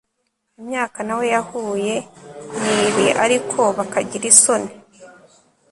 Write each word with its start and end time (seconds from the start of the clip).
imyaka 0.59 0.99
na 1.07 1.13
we 1.19 1.25
yahuye 1.35 1.95
n 2.61 2.63
ibiariko 2.87 3.59
bakagira 3.77 4.25
isoni 4.33 4.71